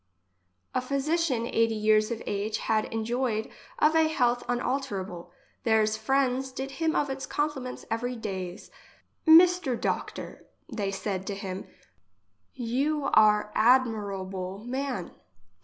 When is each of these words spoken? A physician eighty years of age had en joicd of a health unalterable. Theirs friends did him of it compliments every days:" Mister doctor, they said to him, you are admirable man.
A 0.73 0.81
physician 0.81 1.45
eighty 1.45 1.75
years 1.75 2.09
of 2.09 2.23
age 2.25 2.57
had 2.57 2.91
en 2.91 3.05
joicd 3.05 3.51
of 3.77 3.95
a 3.95 4.07
health 4.07 4.43
unalterable. 4.49 5.31
Theirs 5.63 5.95
friends 5.95 6.51
did 6.51 6.71
him 6.71 6.95
of 6.95 7.11
it 7.11 7.27
compliments 7.29 7.85
every 7.91 8.15
days:" 8.15 8.71
Mister 9.41 9.75
doctor, 9.75 10.47
they 10.67 10.89
said 10.89 11.27
to 11.27 11.35
him, 11.35 11.67
you 12.55 13.11
are 13.13 13.51
admirable 13.53 14.63
man. 14.65 15.11